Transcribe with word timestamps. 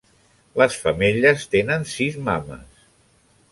Les 0.61 0.77
femelles 0.85 1.45
tenen 1.53 1.87
sis 1.93 2.19
mames. 2.31 2.91